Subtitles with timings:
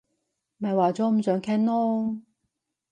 [0.57, 2.21] 咪話咗唔想傾囉